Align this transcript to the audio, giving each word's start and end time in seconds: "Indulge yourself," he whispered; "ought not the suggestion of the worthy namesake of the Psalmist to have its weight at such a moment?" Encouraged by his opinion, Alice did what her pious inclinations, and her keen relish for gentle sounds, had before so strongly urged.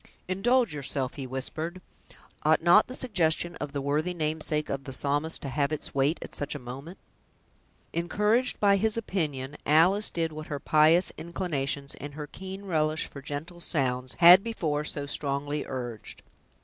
"Indulge 0.27 0.73
yourself," 0.73 1.13
he 1.13 1.27
whispered; 1.27 1.79
"ought 2.41 2.63
not 2.63 2.87
the 2.87 2.95
suggestion 2.95 3.55
of 3.57 3.71
the 3.71 3.83
worthy 3.83 4.15
namesake 4.15 4.67
of 4.67 4.85
the 4.85 4.93
Psalmist 4.93 5.39
to 5.43 5.49
have 5.49 5.71
its 5.71 5.93
weight 5.93 6.17
at 6.23 6.33
such 6.33 6.55
a 6.55 6.57
moment?" 6.57 6.97
Encouraged 7.93 8.59
by 8.59 8.77
his 8.77 8.97
opinion, 8.97 9.57
Alice 9.63 10.09
did 10.09 10.31
what 10.31 10.47
her 10.47 10.59
pious 10.59 11.11
inclinations, 11.19 11.93
and 11.93 12.15
her 12.15 12.25
keen 12.25 12.65
relish 12.65 13.05
for 13.05 13.21
gentle 13.21 13.61
sounds, 13.61 14.15
had 14.15 14.43
before 14.43 14.83
so 14.83 15.05
strongly 15.05 15.65
urged. 15.67 16.23